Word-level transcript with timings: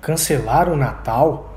Cancelar 0.00 0.70
o 0.70 0.76
Natal? 0.76 1.54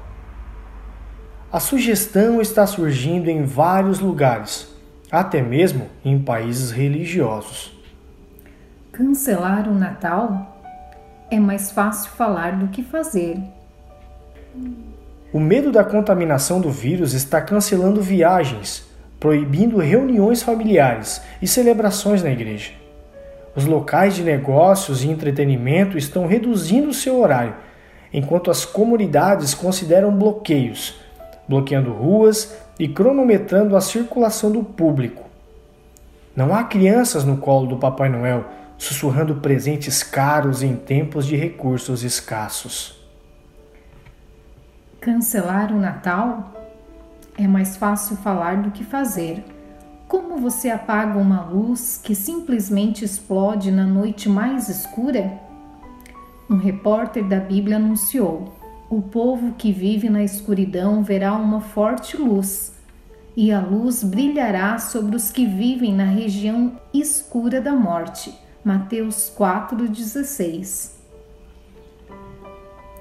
A 1.49 1.61
sugestão 1.61 2.41
está 2.41 2.67
surgindo 2.67 3.29
em 3.29 3.45
vários 3.45 4.01
lugares, 4.01 4.67
até 5.09 5.41
mesmo 5.41 5.87
em 6.03 6.19
países 6.19 6.69
religiosos. 6.69 7.71
Cancelar 8.91 9.69
o 9.69 9.73
Natal? 9.73 10.59
É 11.31 11.39
mais 11.39 11.71
fácil 11.71 12.11
falar 12.11 12.57
do 12.59 12.67
que 12.67 12.83
fazer. 12.83 13.39
O 15.31 15.39
medo 15.39 15.71
da 15.71 15.85
contaminação 15.85 16.59
do 16.59 16.69
vírus 16.69 17.13
está 17.13 17.39
cancelando 17.39 18.01
viagens, 18.01 18.85
proibindo 19.21 19.77
reuniões 19.77 20.43
familiares 20.43 21.21
e 21.41 21.47
celebrações 21.47 22.21
na 22.21 22.29
igreja. 22.29 22.71
Os 23.55 23.63
locais 23.65 24.13
de 24.15 24.21
negócios 24.21 25.01
e 25.01 25.07
entretenimento 25.07 25.97
estão 25.97 26.27
reduzindo 26.27 26.93
seu 26.93 27.21
horário 27.21 27.55
enquanto 28.13 28.51
as 28.51 28.63
comunidades 28.63 29.53
consideram 29.53 30.15
bloqueios, 30.15 30.95
bloqueando 31.47 31.91
ruas 31.91 32.55
e 32.79 32.87
cronometrando 32.87 33.75
a 33.75 33.81
circulação 33.81 34.51
do 34.51 34.63
público. 34.63 35.23
Não 36.35 36.53
há 36.53 36.63
crianças 36.63 37.23
no 37.23 37.37
colo 37.37 37.67
do 37.67 37.77
Papai 37.77 38.09
Noel 38.09 38.45
sussurrando 38.77 39.35
presentes 39.35 40.03
caros 40.03 40.61
em 40.61 40.75
tempos 40.75 41.25
de 41.25 41.35
recursos 41.35 42.03
escassos. 42.03 42.99
Cancelar 44.99 45.71
o 45.71 45.79
Natal? 45.79 46.53
É 47.37 47.47
mais 47.47 47.77
fácil 47.77 48.15
falar 48.17 48.61
do 48.61 48.71
que 48.71 48.83
fazer. 48.83 49.43
Como 50.07 50.37
você 50.37 50.69
apaga 50.69 51.17
uma 51.17 51.41
luz 51.41 51.99
que 52.01 52.13
simplesmente 52.13 53.03
explode 53.03 53.71
na 53.71 53.85
noite 53.85 54.29
mais 54.29 54.69
escura? 54.69 55.39
Um 56.53 56.57
repórter 56.57 57.23
da 57.23 57.39
Bíblia 57.39 57.77
anunciou: 57.77 58.53
O 58.87 59.01
povo 59.01 59.53
que 59.53 59.71
vive 59.71 60.07
na 60.07 60.23
escuridão 60.23 61.01
verá 61.01 61.33
uma 61.33 61.59
forte 61.59 62.15
luz, 62.15 62.75
e 63.35 63.51
a 63.51 63.59
luz 63.59 64.03
brilhará 64.03 64.77
sobre 64.77 65.15
os 65.15 65.31
que 65.31 65.47
vivem 65.47 65.91
na 65.91 66.03
região 66.03 66.73
escura 66.93 67.59
da 67.59 67.71
morte. 67.71 68.37
Mateus 68.63 69.33
4,16 69.35 70.91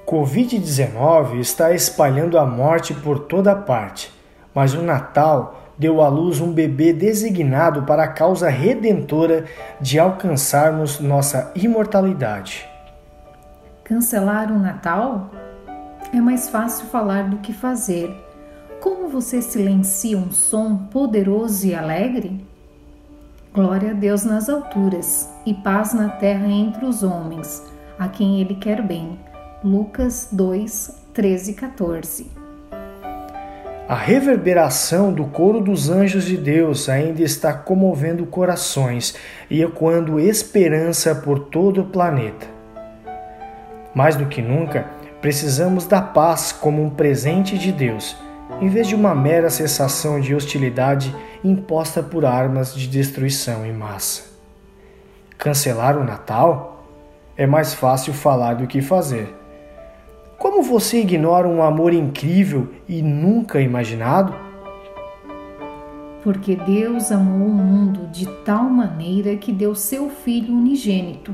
Covid-19 0.07 1.39
está 1.39 1.75
espalhando 1.75 2.39
a 2.39 2.47
morte 2.47 2.91
por 2.95 3.19
toda 3.19 3.55
parte, 3.55 4.11
mas 4.51 4.73
o 4.73 4.81
Natal 4.81 5.61
deu 5.77 6.01
à 6.01 6.09
luz 6.09 6.41
um 6.41 6.51
bebê 6.51 6.91
designado 6.91 7.83
para 7.83 8.05
a 8.05 8.07
causa 8.07 8.49
redentora 8.49 9.45
de 9.79 9.99
alcançarmos 9.99 10.99
nossa 10.99 11.51
imortalidade. 11.55 12.72
Cancelar 13.83 14.49
o 14.49 14.57
Natal? 14.57 15.29
É 16.13 16.21
mais 16.21 16.47
fácil 16.47 16.87
falar 16.87 17.29
do 17.29 17.39
que 17.39 17.51
fazer. 17.51 18.09
Como 18.79 19.09
você 19.09 19.41
silencia 19.41 20.17
um 20.17 20.31
som 20.31 20.77
poderoso 20.77 21.67
e 21.67 21.75
alegre? 21.75 22.45
Glória 23.53 23.91
a 23.91 23.93
Deus 23.93 24.23
nas 24.23 24.47
alturas 24.47 25.29
e 25.45 25.53
paz 25.53 25.93
na 25.93 26.07
terra 26.07 26.47
entre 26.47 26.85
os 26.85 27.03
homens, 27.03 27.61
a 27.99 28.07
quem 28.07 28.39
Ele 28.39 28.55
quer 28.55 28.81
bem. 28.81 29.19
Lucas 29.61 30.29
2, 30.31 31.03
13 31.13 31.51
e 31.51 31.53
14. 31.53 32.31
A 33.89 33.95
reverberação 33.95 35.11
do 35.11 35.25
coro 35.25 35.59
dos 35.59 35.89
anjos 35.89 36.23
de 36.23 36.37
Deus 36.37 36.87
ainda 36.87 37.21
está 37.21 37.51
comovendo 37.53 38.25
corações 38.25 39.13
e 39.49 39.61
ecoando 39.61 40.21
esperança 40.21 41.13
por 41.13 41.37
todo 41.39 41.81
o 41.81 41.85
planeta. 41.85 42.52
Mais 43.95 44.15
do 44.15 44.25
que 44.25 44.41
nunca, 44.41 44.87
precisamos 45.21 45.85
da 45.85 46.01
paz 46.01 46.51
como 46.51 46.83
um 46.83 46.89
presente 46.89 47.57
de 47.57 47.71
Deus, 47.71 48.15
em 48.59 48.67
vez 48.67 48.87
de 48.87 48.95
uma 48.95 49.13
mera 49.13 49.49
sensação 49.49 50.19
de 50.19 50.33
hostilidade 50.33 51.15
imposta 51.43 52.01
por 52.01 52.25
armas 52.25 52.73
de 52.73 52.87
destruição 52.87 53.65
em 53.65 53.71
massa. 53.71 54.23
Cancelar 55.37 55.97
o 55.97 56.03
Natal? 56.03 56.85
É 57.37 57.45
mais 57.45 57.73
fácil 57.73 58.13
falar 58.13 58.55
do 58.55 58.67
que 58.67 58.81
fazer. 58.81 59.33
Como 60.39 60.63
você 60.63 60.99
ignora 60.99 61.47
um 61.47 61.61
amor 61.61 61.93
incrível 61.93 62.69
e 62.87 63.01
nunca 63.01 63.61
imaginado? 63.61 64.33
Porque 66.23 66.55
Deus 66.55 67.11
amou 67.11 67.47
o 67.47 67.51
mundo 67.51 68.07
de 68.07 68.25
tal 68.43 68.63
maneira 68.63 69.35
que 69.35 69.51
deu 69.51 69.75
seu 69.75 70.09
Filho 70.09 70.53
unigênito 70.53 71.33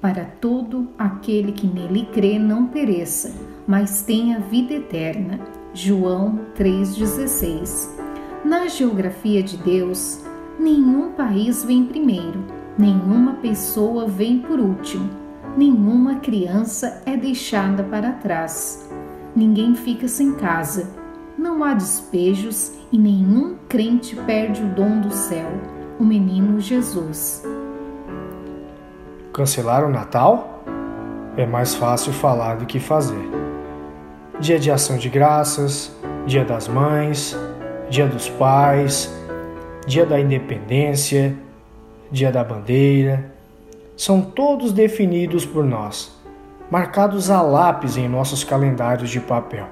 para 0.00 0.24
todo 0.24 0.88
aquele 0.98 1.52
que 1.52 1.66
nele 1.66 2.08
crê 2.12 2.38
não 2.38 2.66
pereça, 2.66 3.34
mas 3.66 4.02
tenha 4.02 4.40
vida 4.40 4.74
eterna. 4.74 5.38
João 5.72 6.40
3,16 6.56 7.90
Na 8.44 8.66
geografia 8.66 9.42
de 9.42 9.56
Deus, 9.58 10.24
nenhum 10.58 11.12
país 11.12 11.62
vem 11.62 11.84
primeiro, 11.84 12.44
nenhuma 12.76 13.34
pessoa 13.34 14.08
vem 14.08 14.38
por 14.38 14.58
último, 14.58 15.08
nenhuma 15.56 16.16
criança 16.16 17.02
é 17.06 17.16
deixada 17.16 17.84
para 17.84 18.12
trás. 18.12 18.88
Ninguém 19.36 19.76
fica 19.76 20.08
sem 20.08 20.32
casa, 20.32 20.90
não 21.38 21.62
há 21.62 21.72
despejos 21.72 22.72
e 22.90 22.98
nenhum 22.98 23.56
crente 23.68 24.16
perde 24.26 24.62
o 24.62 24.68
dom 24.74 25.00
do 25.00 25.12
céu, 25.12 25.50
o 26.00 26.04
menino 26.04 26.58
Jesus. 26.58 27.44
Cancelar 29.40 29.82
o 29.86 29.88
Natal? 29.88 30.62
É 31.34 31.46
mais 31.46 31.74
fácil 31.74 32.12
falar 32.12 32.56
do 32.56 32.66
que 32.66 32.78
fazer. 32.78 33.26
Dia 34.38 34.58
de 34.58 34.70
ação 34.70 34.98
de 34.98 35.08
graças, 35.08 35.96
Dia 36.26 36.44
das 36.44 36.68
Mães, 36.68 37.34
Dia 37.88 38.06
dos 38.06 38.28
Pais, 38.28 39.10
Dia 39.86 40.04
da 40.04 40.20
Independência, 40.20 41.34
Dia 42.12 42.30
da 42.30 42.44
Bandeira, 42.44 43.32
são 43.96 44.20
todos 44.20 44.74
definidos 44.74 45.46
por 45.46 45.64
nós, 45.64 46.14
marcados 46.70 47.30
a 47.30 47.40
lápis 47.40 47.96
em 47.96 48.06
nossos 48.06 48.44
calendários 48.44 49.08
de 49.08 49.20
papel. 49.20 49.68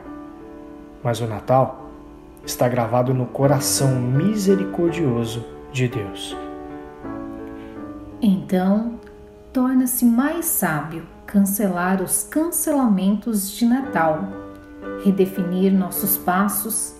Mas 1.04 1.20
o 1.20 1.26
Natal 1.26 1.90
está 2.42 2.66
gravado 2.66 3.12
no 3.12 3.26
coração 3.26 3.96
misericordioso 3.96 5.44
de 5.70 5.88
Deus. 5.88 6.34
Então, 8.22 8.98
torna-se 9.52 10.04
mais 10.04 10.46
sábio 10.46 11.06
cancelar 11.26 12.02
os 12.02 12.24
cancelamentos 12.24 13.50
de 13.50 13.66
Natal, 13.66 14.28
redefinir 15.04 15.72
nossos 15.72 16.16
passos, 16.16 16.94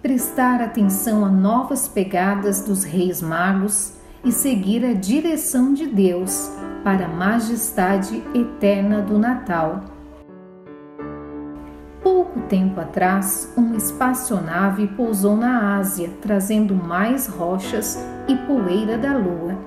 prestar 0.00 0.60
atenção 0.60 1.24
a 1.24 1.28
novas 1.28 1.88
pegadas 1.88 2.60
dos 2.60 2.84
Reis 2.84 3.20
Magos 3.20 3.94
e 4.24 4.30
seguir 4.30 4.84
a 4.84 4.92
direção 4.92 5.74
de 5.74 5.86
Deus 5.86 6.50
para 6.84 7.06
a 7.06 7.08
majestade 7.08 8.22
eterna 8.34 9.02
do 9.02 9.18
Natal. 9.18 9.82
Pouco 12.02 12.40
tempo 12.42 12.80
atrás, 12.80 13.52
uma 13.56 13.76
espaçonave 13.76 14.86
pousou 14.88 15.36
na 15.36 15.78
Ásia, 15.78 16.10
trazendo 16.20 16.74
mais 16.74 17.26
rochas 17.26 17.98
e 18.28 18.36
poeira 18.36 18.98
da 18.98 19.16
lua. 19.16 19.58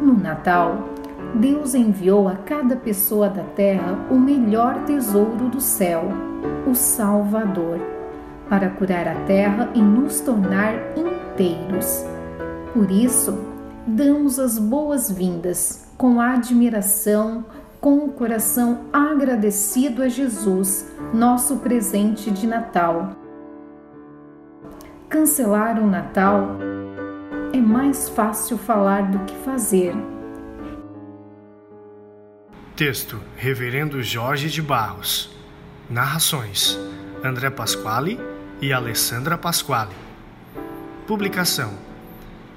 No 0.00 0.18
Natal, 0.18 0.88
Deus 1.34 1.74
enviou 1.74 2.26
a 2.26 2.36
cada 2.36 2.74
pessoa 2.74 3.28
da 3.28 3.42
terra 3.42 3.98
o 4.10 4.14
melhor 4.14 4.84
tesouro 4.86 5.48
do 5.48 5.60
céu, 5.60 6.04
o 6.66 6.74
Salvador, 6.74 7.78
para 8.48 8.70
curar 8.70 9.06
a 9.06 9.14
terra 9.26 9.70
e 9.74 9.82
nos 9.82 10.20
tornar 10.20 10.74
inteiros. 10.96 12.04
Por 12.72 12.90
isso, 12.90 13.38
damos 13.86 14.38
as 14.38 14.58
boas-vindas 14.58 15.86
com 15.98 16.18
admiração, 16.18 17.44
com 17.78 17.98
o 17.98 18.12
coração 18.12 18.86
agradecido 18.92 20.02
a 20.02 20.08
Jesus, 20.08 20.90
nosso 21.12 21.58
presente 21.58 22.30
de 22.30 22.46
Natal. 22.46 23.12
Cancelar 25.08 25.78
o 25.78 25.86
Natal 25.86 26.56
é 27.52 27.58
mais 27.58 28.08
fácil 28.08 28.56
falar 28.56 29.10
do 29.10 29.18
que 29.20 29.34
fazer 29.36 29.94
Texto: 32.78 33.20
Reverendo 33.36 34.00
Jorge 34.04 34.48
de 34.48 34.62
Barros. 34.62 35.36
Narrações: 35.90 36.78
André 37.24 37.50
Pasquale 37.50 38.20
e 38.62 38.72
Alessandra 38.72 39.36
Pasquale. 39.36 39.96
Publicação: 41.04 41.76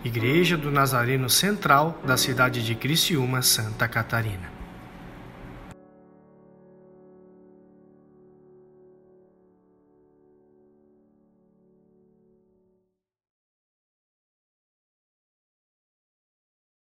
Igreja 0.06 0.56
do 0.56 0.69
Nazareno 0.69 1.27
Central 1.27 2.00
da 2.06 2.18
cidade 2.18 2.63
de 2.63 2.75
Criciúma, 2.75 3.41
Santa 3.41 3.88
Catarina. 3.88 4.60